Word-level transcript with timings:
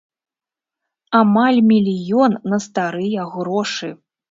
Амаль 1.19 1.59
мільён 1.69 2.31
на 2.55 2.61
старыя 2.69 3.29
грошы! 3.37 3.95